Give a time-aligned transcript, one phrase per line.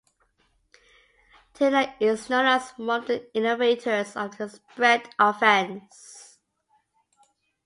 [1.53, 6.39] Tiller is known as one of the innovators of the spread offense.